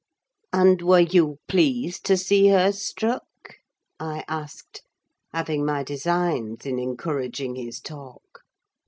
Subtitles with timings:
[0.51, 3.27] "And were you pleased to see her struck?"
[3.99, 4.81] I asked:
[5.31, 8.41] having my designs in encouraging his talk.